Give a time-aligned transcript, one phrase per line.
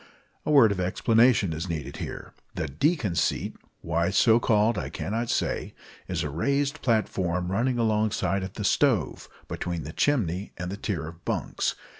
[0.47, 2.33] A word of explanation is needed here.
[2.55, 5.75] The "deacon seat" why so called I cannot say
[6.07, 11.07] is a raised platform running alongside of the stove, between the chimney and the tier
[11.07, 11.75] of bunks.